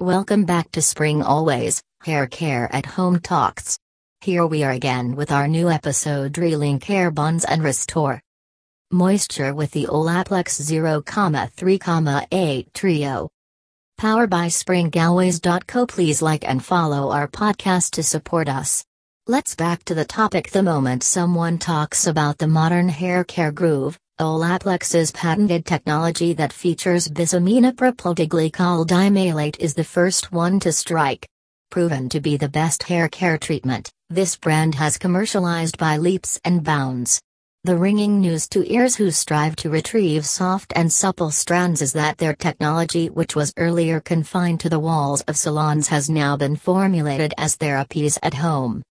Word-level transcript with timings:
Welcome 0.00 0.44
back 0.46 0.72
to 0.72 0.80
Spring 0.80 1.22
Always, 1.22 1.82
Hair 2.04 2.28
Care 2.28 2.74
at 2.74 2.86
Home 2.86 3.20
Talks. 3.20 3.78
Here 4.22 4.46
we 4.46 4.64
are 4.64 4.70
again 4.70 5.14
with 5.14 5.30
our 5.30 5.46
new 5.46 5.68
episode 5.68 6.32
Relink 6.32 6.84
Hair 6.84 7.10
Bonds 7.10 7.44
and 7.44 7.62
Restore 7.62 8.22
Moisture 8.90 9.52
with 9.52 9.72
the 9.72 9.88
Olaplex 9.88 10.58
0,3,8 10.58 12.72
Trio. 12.72 13.28
Powered 13.98 14.30
by 14.30 14.46
SpringAlways.co. 14.46 15.84
Please 15.84 16.22
like 16.22 16.48
and 16.48 16.64
follow 16.64 17.10
our 17.10 17.28
podcast 17.28 17.90
to 17.90 18.02
support 18.02 18.48
us. 18.48 18.86
Let's 19.26 19.54
back 19.54 19.84
to 19.84 19.94
the 19.94 20.06
topic 20.06 20.50
the 20.50 20.62
moment 20.62 21.02
someone 21.02 21.58
talks 21.58 22.06
about 22.06 22.38
the 22.38 22.48
modern 22.48 22.88
hair 22.88 23.22
care 23.22 23.52
groove, 23.52 23.98
Olaplex's 24.20 25.10
patented 25.12 25.64
technology 25.64 26.34
that 26.34 26.52
features 26.52 27.08
bisaminopropyl 27.08 28.14
dimalate 28.86 29.58
is 29.58 29.72
the 29.72 29.82
first 29.82 30.30
one 30.30 30.60
to 30.60 30.72
strike. 30.72 31.26
Proven 31.70 32.10
to 32.10 32.20
be 32.20 32.36
the 32.36 32.50
best 32.50 32.82
hair 32.82 33.08
care 33.08 33.38
treatment, 33.38 33.90
this 34.10 34.36
brand 34.36 34.74
has 34.74 34.98
commercialized 34.98 35.78
by 35.78 35.96
leaps 35.96 36.38
and 36.44 36.62
bounds. 36.62 37.18
The 37.64 37.78
ringing 37.78 38.20
news 38.20 38.46
to 38.50 38.70
ears 38.70 38.94
who 38.94 39.10
strive 39.10 39.56
to 39.56 39.70
retrieve 39.70 40.26
soft 40.26 40.74
and 40.76 40.92
supple 40.92 41.30
strands 41.30 41.80
is 41.80 41.94
that 41.94 42.18
their 42.18 42.34
technology, 42.34 43.08
which 43.08 43.34
was 43.34 43.54
earlier 43.56 44.00
confined 44.00 44.60
to 44.60 44.68
the 44.68 44.78
walls 44.78 45.22
of 45.22 45.38
salons, 45.38 45.88
has 45.88 46.10
now 46.10 46.36
been 46.36 46.56
formulated 46.56 47.32
as 47.38 47.56
therapies 47.56 48.18
at 48.22 48.34
home. 48.34 48.82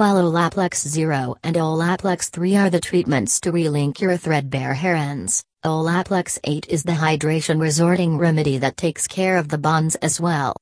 While 0.00 0.32
Olaplex 0.32 0.88
0 0.88 1.36
and 1.42 1.56
Olaplex 1.56 2.30
3 2.30 2.56
are 2.56 2.70
the 2.70 2.80
treatments 2.80 3.38
to 3.40 3.52
relink 3.52 4.00
your 4.00 4.16
threadbare 4.16 4.72
hair 4.72 4.96
ends, 4.96 5.44
Olaplex 5.62 6.38
8 6.42 6.68
is 6.70 6.84
the 6.84 6.92
hydration 6.92 7.60
resorting 7.60 8.16
remedy 8.16 8.56
that 8.56 8.78
takes 8.78 9.06
care 9.06 9.36
of 9.36 9.50
the 9.50 9.58
bonds 9.58 9.96
as 9.96 10.18
well. 10.18 10.56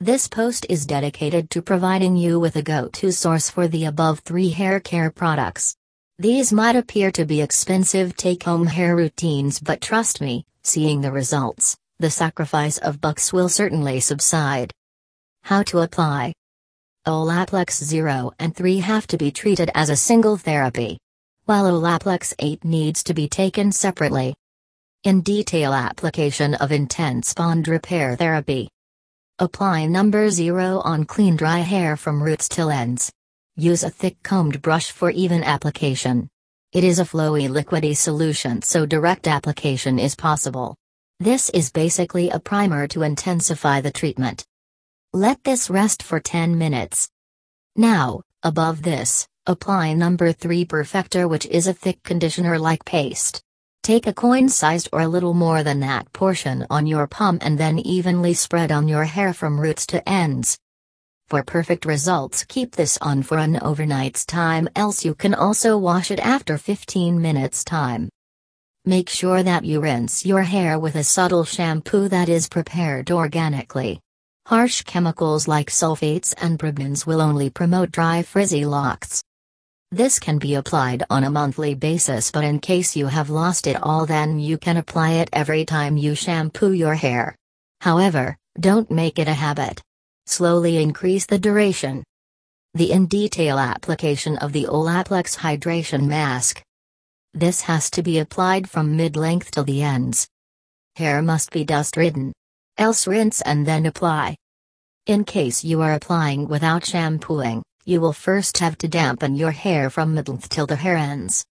This 0.00 0.26
post 0.26 0.64
is 0.70 0.86
dedicated 0.86 1.50
to 1.50 1.60
providing 1.60 2.16
you 2.16 2.40
with 2.40 2.56
a 2.56 2.62
go 2.62 2.88
to 2.94 3.12
source 3.12 3.50
for 3.50 3.68
the 3.68 3.84
above 3.84 4.20
three 4.20 4.48
hair 4.48 4.80
care 4.80 5.10
products. 5.10 5.76
These 6.18 6.50
might 6.50 6.74
appear 6.74 7.10
to 7.10 7.26
be 7.26 7.42
expensive 7.42 8.16
take 8.16 8.44
home 8.44 8.64
hair 8.64 8.96
routines, 8.96 9.60
but 9.60 9.82
trust 9.82 10.22
me, 10.22 10.46
seeing 10.62 11.02
the 11.02 11.12
results, 11.12 11.76
the 11.98 12.08
sacrifice 12.08 12.78
of 12.78 13.02
bucks 13.02 13.34
will 13.34 13.50
certainly 13.50 14.00
subside. 14.00 14.72
How 15.42 15.62
to 15.64 15.80
apply 15.80 16.32
Olaplex 17.06 17.82
0 17.82 18.30
and 18.38 18.54
3 18.54 18.78
have 18.78 19.08
to 19.08 19.18
be 19.18 19.32
treated 19.32 19.72
as 19.74 19.90
a 19.90 19.96
single 19.96 20.36
therapy. 20.36 20.98
While 21.46 21.64
Olaplex 21.64 22.32
8 22.38 22.64
needs 22.64 23.02
to 23.02 23.12
be 23.12 23.28
taken 23.28 23.72
separately. 23.72 24.36
In 25.02 25.20
detail 25.22 25.74
application 25.74 26.54
of 26.54 26.70
intense 26.70 27.34
bond 27.34 27.66
repair 27.66 28.14
therapy. 28.14 28.68
Apply 29.40 29.86
number 29.86 30.30
0 30.30 30.78
on 30.84 31.04
clean 31.04 31.34
dry 31.34 31.58
hair 31.58 31.96
from 31.96 32.22
roots 32.22 32.48
till 32.48 32.70
ends. 32.70 33.10
Use 33.56 33.82
a 33.82 33.90
thick 33.90 34.22
combed 34.22 34.62
brush 34.62 34.92
for 34.92 35.10
even 35.10 35.42
application. 35.42 36.28
It 36.70 36.84
is 36.84 37.00
a 37.00 37.04
flowy 37.04 37.48
liquidy 37.48 37.96
solution 37.96 38.62
so 38.62 38.86
direct 38.86 39.26
application 39.26 39.98
is 39.98 40.14
possible. 40.14 40.76
This 41.18 41.50
is 41.50 41.72
basically 41.72 42.30
a 42.30 42.38
primer 42.38 42.86
to 42.88 43.02
intensify 43.02 43.80
the 43.80 43.90
treatment. 43.90 44.44
Let 45.14 45.44
this 45.44 45.68
rest 45.68 46.02
for 46.02 46.20
10 46.20 46.56
minutes. 46.56 47.10
Now, 47.76 48.22
above 48.42 48.80
this, 48.80 49.28
apply 49.44 49.92
number 49.92 50.32
3 50.32 50.64
Perfector 50.64 51.28
which 51.28 51.44
is 51.44 51.66
a 51.66 51.74
thick 51.74 52.02
conditioner-like 52.02 52.86
paste. 52.86 53.42
Take 53.82 54.06
a 54.06 54.14
coin-sized 54.14 54.88
or 54.90 55.02
a 55.02 55.08
little 55.08 55.34
more 55.34 55.62
than 55.62 55.80
that 55.80 56.10
portion 56.14 56.66
on 56.70 56.86
your 56.86 57.06
palm 57.06 57.36
and 57.42 57.58
then 57.58 57.78
evenly 57.78 58.32
spread 58.32 58.72
on 58.72 58.88
your 58.88 59.04
hair 59.04 59.34
from 59.34 59.60
roots 59.60 59.86
to 59.88 60.08
ends. 60.08 60.56
For 61.28 61.42
perfect 61.42 61.84
results 61.84 62.44
keep 62.44 62.74
this 62.74 62.96
on 63.02 63.22
for 63.22 63.36
an 63.36 63.56
overnight's 63.56 64.24
time 64.24 64.66
else 64.74 65.04
you 65.04 65.14
can 65.14 65.34
also 65.34 65.76
wash 65.76 66.10
it 66.10 66.20
after 66.20 66.56
15 66.56 67.20
minutes 67.20 67.64
time. 67.64 68.08
Make 68.86 69.10
sure 69.10 69.42
that 69.42 69.66
you 69.66 69.82
rinse 69.82 70.24
your 70.24 70.44
hair 70.44 70.78
with 70.78 70.94
a 70.94 71.04
subtle 71.04 71.44
shampoo 71.44 72.08
that 72.08 72.30
is 72.30 72.48
prepared 72.48 73.10
organically. 73.10 74.00
Harsh 74.46 74.82
chemicals 74.82 75.46
like 75.46 75.70
sulfates 75.70 76.34
and 76.42 76.58
parabens 76.58 77.06
will 77.06 77.20
only 77.20 77.48
promote 77.48 77.92
dry 77.92 78.22
frizzy 78.22 78.64
locks. 78.64 79.22
This 79.92 80.18
can 80.18 80.38
be 80.38 80.56
applied 80.56 81.04
on 81.10 81.22
a 81.22 81.30
monthly 81.30 81.74
basis 81.74 82.32
but 82.32 82.42
in 82.42 82.58
case 82.58 82.96
you 82.96 83.06
have 83.06 83.30
lost 83.30 83.68
it 83.68 83.80
all 83.80 84.04
then 84.04 84.40
you 84.40 84.58
can 84.58 84.78
apply 84.78 85.12
it 85.12 85.30
every 85.32 85.64
time 85.64 85.96
you 85.96 86.16
shampoo 86.16 86.72
your 86.72 86.94
hair. 86.94 87.36
However, 87.80 88.36
don't 88.58 88.90
make 88.90 89.20
it 89.20 89.28
a 89.28 89.32
habit. 89.32 89.80
Slowly 90.26 90.82
increase 90.82 91.24
the 91.24 91.38
duration. 91.38 92.02
The 92.74 92.90
in-detail 92.90 93.58
application 93.58 94.38
of 94.38 94.52
the 94.52 94.64
Olaplex 94.64 95.36
Hydration 95.36 96.06
Mask. 96.06 96.60
This 97.32 97.60
has 97.62 97.90
to 97.90 98.02
be 98.02 98.18
applied 98.18 98.68
from 98.68 98.96
mid-length 98.96 99.52
to 99.52 99.62
the 99.62 99.82
ends. 99.82 100.26
Hair 100.96 101.22
must 101.22 101.52
be 101.52 101.64
dust-ridden. 101.64 102.32
Else 102.78 103.06
rinse 103.06 103.40
and 103.42 103.66
then 103.66 103.86
apply. 103.86 104.36
In 105.06 105.24
case 105.24 105.62
you 105.62 105.82
are 105.82 105.92
applying 105.92 106.48
without 106.48 106.86
shampooing, 106.86 107.62
you 107.84 108.00
will 108.00 108.12
first 108.12 108.58
have 108.58 108.78
to 108.78 108.88
dampen 108.88 109.34
your 109.34 109.50
hair 109.50 109.90
from 109.90 110.14
mid-length 110.14 110.48
till 110.48 110.66
the 110.66 110.76
hair 110.76 110.96
ends. 110.96 111.44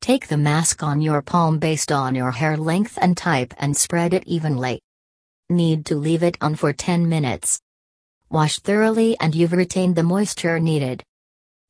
Take 0.00 0.28
the 0.28 0.36
mask 0.36 0.82
on 0.82 1.00
your 1.00 1.22
palm 1.22 1.58
based 1.58 1.92
on 1.92 2.14
your 2.14 2.30
hair 2.30 2.56
length 2.56 2.98
and 3.00 3.16
type 3.16 3.54
and 3.58 3.76
spread 3.76 4.12
it 4.12 4.24
evenly. 4.26 4.80
Need 5.48 5.86
to 5.86 5.96
leave 5.96 6.22
it 6.22 6.36
on 6.40 6.54
for 6.56 6.72
10 6.72 7.08
minutes. 7.08 7.60
Wash 8.28 8.58
thoroughly 8.58 9.16
and 9.20 9.34
you've 9.34 9.52
retained 9.52 9.96
the 9.96 10.02
moisture 10.02 10.60
needed. 10.60 11.02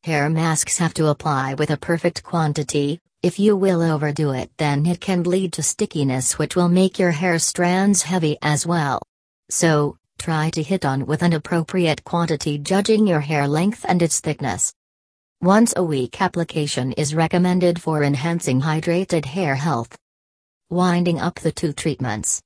Hair 0.05 0.31
masks 0.31 0.79
have 0.79 0.95
to 0.95 1.09
apply 1.09 1.55
with 1.55 1.71
a 1.71 1.77
perfect 1.77 2.23
quantity, 2.23 3.01
if 3.23 3.39
you 3.39 3.55
will 3.55 3.83
overdo 3.83 4.31
it, 4.33 4.51
then 4.57 4.87
it 4.87 5.01
can 5.01 5.25
lead 5.25 5.53
to 5.53 5.63
stickiness, 5.63 6.39
which 6.39 6.57
will 6.57 6.71
make 6.71 6.99
your 6.99 7.11
hair 7.11 7.39
strands 7.39 8.03
heavy 8.03 8.39
as 8.41 8.67
well. 8.67 9.03
So, 9.51 9.99
try 10.19 10.49
to 10.51 10.63
hit 10.63 10.87
on 10.87 11.05
with 11.05 11.23
an 11.23 11.35
appropriate 11.35 12.03
quantity, 12.05 12.57
judging 12.57 13.07
your 13.07 13.21
hair 13.21 13.47
length 13.47 13.85
and 13.87 14.01
its 14.01 14.21
thickness. 14.21 14.73
Once 15.43 15.75
a 15.77 15.83
week 15.85 16.21
application 16.21 16.93
is 16.93 17.15
recommended 17.15 17.81
for 17.81 18.05
enhancing 18.05 18.61
hydrated 18.61 19.25
hair 19.25 19.55
health. 19.55 19.97
Winding 20.71 21.21
up 21.21 21.35
the 21.37 21.53
two 21.53 21.73
treatments. 21.73 22.41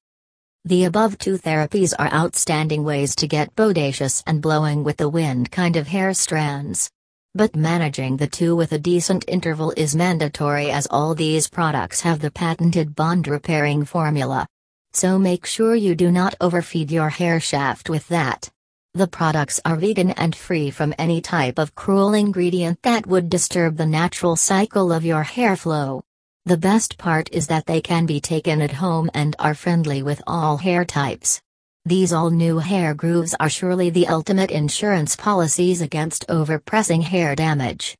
The 0.64 0.84
above 0.84 1.18
two 1.18 1.36
therapies 1.36 1.92
are 1.98 2.12
outstanding 2.12 2.84
ways 2.84 3.14
to 3.16 3.28
get 3.28 3.54
bodacious 3.54 4.22
and 4.26 4.40
blowing 4.40 4.82
with 4.82 4.96
the 4.96 5.08
wind 5.08 5.50
kind 5.50 5.76
of 5.76 5.88
hair 5.88 6.14
strands. 6.14 6.90
But 7.36 7.56
managing 7.56 8.16
the 8.16 8.28
two 8.28 8.54
with 8.54 8.70
a 8.70 8.78
decent 8.78 9.24
interval 9.26 9.72
is 9.76 9.96
mandatory 9.96 10.70
as 10.70 10.86
all 10.88 11.16
these 11.16 11.48
products 11.48 12.00
have 12.02 12.20
the 12.20 12.30
patented 12.30 12.94
bond 12.94 13.26
repairing 13.26 13.84
formula. 13.84 14.46
So 14.92 15.18
make 15.18 15.44
sure 15.44 15.74
you 15.74 15.96
do 15.96 16.12
not 16.12 16.36
overfeed 16.40 16.92
your 16.92 17.08
hair 17.08 17.40
shaft 17.40 17.90
with 17.90 18.06
that. 18.06 18.48
The 18.92 19.08
products 19.08 19.60
are 19.64 19.74
vegan 19.74 20.12
and 20.12 20.36
free 20.36 20.70
from 20.70 20.94
any 20.96 21.20
type 21.20 21.58
of 21.58 21.74
cruel 21.74 22.14
ingredient 22.14 22.78
that 22.82 23.04
would 23.04 23.30
disturb 23.30 23.78
the 23.78 23.86
natural 23.86 24.36
cycle 24.36 24.92
of 24.92 25.04
your 25.04 25.24
hair 25.24 25.56
flow. 25.56 26.04
The 26.44 26.56
best 26.56 26.98
part 26.98 27.28
is 27.32 27.48
that 27.48 27.66
they 27.66 27.80
can 27.80 28.06
be 28.06 28.20
taken 28.20 28.62
at 28.62 28.70
home 28.70 29.10
and 29.12 29.34
are 29.40 29.54
friendly 29.56 30.04
with 30.04 30.22
all 30.28 30.58
hair 30.58 30.84
types. 30.84 31.40
These 31.86 32.14
all 32.14 32.30
new 32.30 32.60
hair 32.60 32.94
grooves 32.94 33.34
are 33.38 33.50
surely 33.50 33.90
the 33.90 34.06
ultimate 34.06 34.50
insurance 34.50 35.16
policies 35.16 35.82
against 35.82 36.26
overpressing 36.28 37.02
hair 37.02 37.34
damage. 37.36 37.92